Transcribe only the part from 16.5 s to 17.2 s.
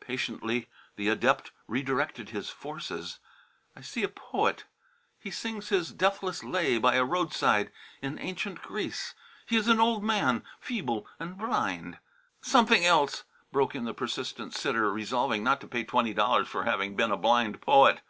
having been a